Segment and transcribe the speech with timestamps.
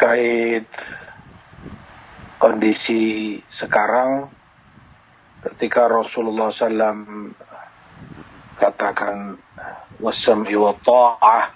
[0.00, 0.64] terkait
[2.40, 4.32] kondisi sekarang
[5.44, 7.36] ketika Rasulullah SAW
[8.56, 9.36] katakan
[10.00, 11.52] wasami wa ta'ah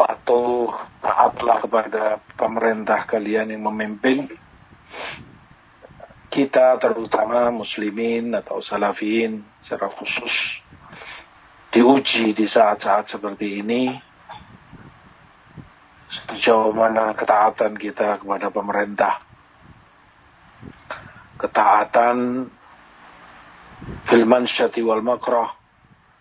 [0.00, 0.72] patuh
[1.04, 2.04] taatlah kepada
[2.40, 4.24] pemerintah kalian yang memimpin.
[6.32, 10.64] Kita terutama muslimin atau salafiyin secara khusus
[11.68, 14.08] diuji di saat-saat seperti ini
[16.30, 19.18] sejauh mana ketaatan kita kepada pemerintah?
[21.40, 22.46] Ketaatan
[24.06, 25.50] fil mansyati wal makrah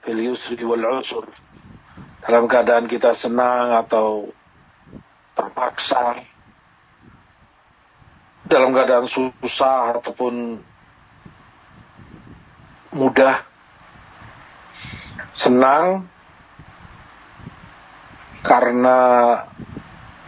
[0.00, 1.28] fil yusri wal usur.
[2.20, 4.28] Dalam keadaan kita senang atau
[5.36, 6.20] terpaksa
[8.50, 10.58] dalam keadaan susah ataupun
[12.90, 13.46] mudah
[15.30, 16.10] senang
[18.42, 18.98] karena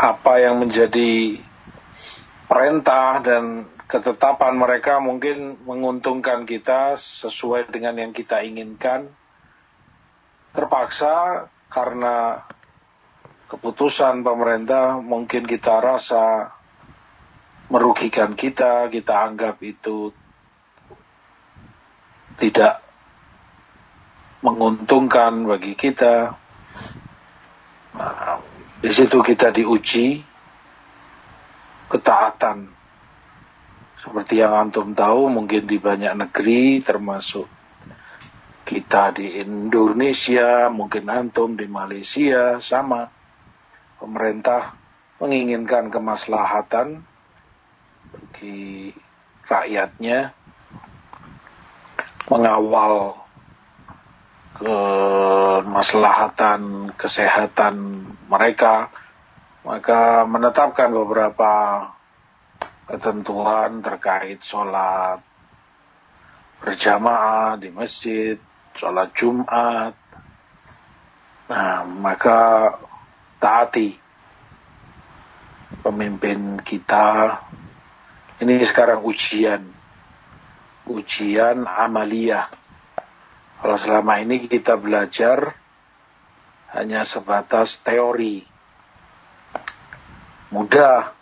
[0.00, 1.36] apa yang menjadi
[2.48, 9.12] perintah dan ketetapan mereka mungkin menguntungkan kita sesuai dengan yang kita inginkan
[10.56, 12.48] terpaksa karena
[13.52, 16.48] keputusan pemerintah mungkin kita rasa
[17.68, 20.16] merugikan kita, kita anggap itu
[22.40, 22.80] tidak
[24.40, 26.40] menguntungkan bagi kita.
[27.94, 28.49] Nah,
[28.80, 30.24] di situ kita diuji
[31.92, 32.64] ketaatan.
[34.00, 37.44] Seperti yang antum tahu, mungkin di banyak negeri, termasuk
[38.64, 43.04] kita di Indonesia, mungkin antum di Malaysia, sama.
[44.00, 44.72] Pemerintah
[45.20, 47.04] menginginkan kemaslahatan
[48.08, 48.96] bagi
[49.44, 50.32] rakyatnya
[52.32, 53.20] mengawal
[55.80, 58.92] kemaslahatan kesehatan mereka
[59.64, 61.88] maka menetapkan beberapa
[62.84, 65.24] ketentuan terkait sholat
[66.60, 68.36] berjamaah di masjid,
[68.76, 69.96] sholat Jumat.
[71.48, 72.76] Nah, maka
[73.40, 73.96] taati
[75.80, 77.40] pemimpin kita
[78.36, 79.64] ini sekarang ujian.
[80.92, 82.52] Ujian amaliyah.
[83.64, 85.59] Kalau selama ini kita belajar
[86.74, 88.46] hanya sebatas teori.
[90.50, 91.14] Mudah.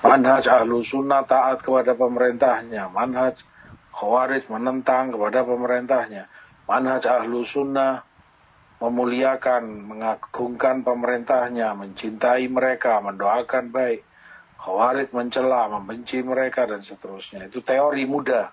[0.00, 2.88] Manhaj ahlu sunnah taat kepada pemerintahnya.
[2.88, 3.36] Manhaj
[3.92, 6.24] khawarij menentang kepada pemerintahnya.
[6.64, 8.00] Manhaj ahlu sunnah
[8.80, 14.00] memuliakan, mengagungkan pemerintahnya, mencintai mereka, mendoakan baik.
[14.56, 17.48] Khawarij mencela, membenci mereka dan seterusnya.
[17.48, 18.48] Itu teori mudah.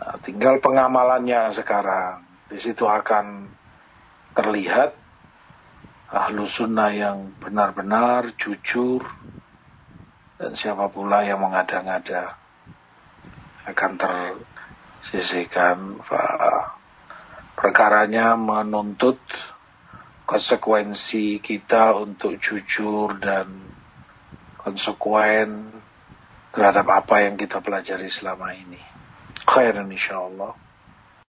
[0.00, 2.29] Nah, tinggal pengamalannya sekarang.
[2.50, 3.46] Di situ akan
[4.34, 4.90] terlihat
[6.10, 9.06] ahlu sunnah yang benar-benar jujur
[10.34, 12.34] dan siapa pula yang mengada-ngada
[13.70, 16.02] akan tersisihkan
[17.54, 19.22] perkaranya menuntut
[20.26, 23.46] konsekuensi kita untuk jujur dan
[24.58, 25.70] konsekuen
[26.50, 28.78] terhadap apa yang kita pelajari selama ini.
[29.46, 30.69] Khairan insyaAllah.